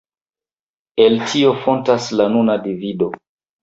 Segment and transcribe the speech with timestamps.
[1.05, 3.17] El tio fontas la nuna divido.